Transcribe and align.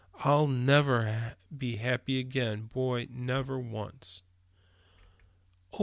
I'll 0.21 0.47
never 0.47 1.35
be 1.55 1.75
happy 1.75 2.17
again, 2.17 2.71
boys, 2.73 3.09
never 3.11 3.59
once!" 3.59 4.23
"Oh! 5.71 5.79